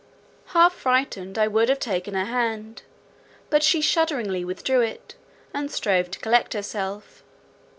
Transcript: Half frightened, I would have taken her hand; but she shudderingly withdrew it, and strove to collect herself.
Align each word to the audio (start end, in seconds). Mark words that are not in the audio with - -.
Half 0.55 0.73
frightened, 0.73 1.37
I 1.37 1.47
would 1.47 1.69
have 1.69 1.77
taken 1.79 2.15
her 2.15 2.25
hand; 2.25 2.81
but 3.51 3.61
she 3.61 3.81
shudderingly 3.81 4.43
withdrew 4.43 4.81
it, 4.81 5.13
and 5.53 5.69
strove 5.69 6.09
to 6.09 6.17
collect 6.19 6.53
herself. 6.53 7.21